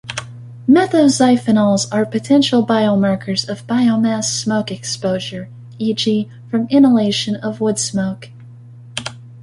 Methoxyphenols 0.67 1.85
are 1.93 2.07
potential 2.07 2.65
biomarkers 2.65 3.47
of 3.47 3.67
biomass 3.67 4.23
smoke 4.23 4.71
exposure; 4.71 5.47
e.g., 5.77 6.27
from 6.49 6.65
inhalation 6.71 7.35
of 7.35 7.59
woodsmoke. 7.59 8.29